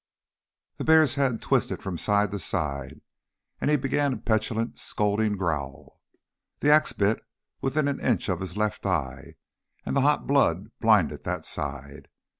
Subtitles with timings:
[0.77, 3.01] The bear's head twisted from side to side,
[3.59, 6.01] and he began a petulant scolding growl.
[6.59, 7.23] The axe bit
[7.61, 9.35] within an inch of the left eye,
[9.85, 12.07] and the hot blood blinded that side.